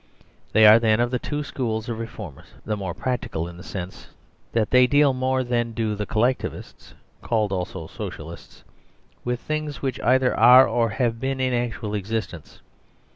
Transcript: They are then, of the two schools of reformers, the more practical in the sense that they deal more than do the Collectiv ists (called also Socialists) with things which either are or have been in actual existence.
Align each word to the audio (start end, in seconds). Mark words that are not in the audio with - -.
They 0.53 0.65
are 0.65 0.79
then, 0.79 0.99
of 0.99 1.11
the 1.11 1.19
two 1.19 1.43
schools 1.43 1.87
of 1.87 1.99
reformers, 1.99 2.47
the 2.65 2.75
more 2.75 2.95
practical 2.95 3.47
in 3.47 3.57
the 3.57 3.63
sense 3.63 4.07
that 4.51 4.71
they 4.71 4.87
deal 4.87 5.13
more 5.13 5.43
than 5.43 5.73
do 5.73 5.93
the 5.93 6.07
Collectiv 6.07 6.55
ists 6.55 6.95
(called 7.21 7.51
also 7.51 7.85
Socialists) 7.85 8.63
with 9.23 9.39
things 9.39 9.83
which 9.83 9.99
either 10.01 10.35
are 10.35 10.67
or 10.67 10.89
have 10.89 11.19
been 11.19 11.39
in 11.39 11.53
actual 11.53 11.93
existence. 11.93 12.61